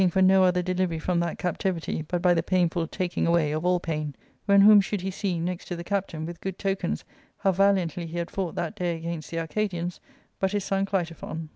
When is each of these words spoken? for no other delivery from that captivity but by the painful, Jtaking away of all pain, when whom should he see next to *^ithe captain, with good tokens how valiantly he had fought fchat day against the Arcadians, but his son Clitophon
for 0.09 0.21
no 0.23 0.43
other 0.43 0.63
delivery 0.63 0.97
from 0.97 1.19
that 1.19 1.37
captivity 1.37 2.03
but 2.07 2.23
by 2.23 2.33
the 2.33 2.41
painful, 2.41 2.87
Jtaking 2.87 3.27
away 3.27 3.51
of 3.51 3.63
all 3.63 3.79
pain, 3.79 4.15
when 4.47 4.61
whom 4.61 4.81
should 4.81 5.01
he 5.01 5.11
see 5.11 5.37
next 5.39 5.65
to 5.65 5.75
*^ithe 5.77 5.85
captain, 5.85 6.25
with 6.25 6.41
good 6.41 6.57
tokens 6.57 7.05
how 7.37 7.51
valiantly 7.51 8.07
he 8.07 8.17
had 8.17 8.31
fought 8.31 8.55
fchat 8.55 8.73
day 8.73 8.95
against 8.97 9.29
the 9.29 9.37
Arcadians, 9.37 9.99
but 10.39 10.53
his 10.53 10.63
son 10.63 10.87
Clitophon 10.87 11.49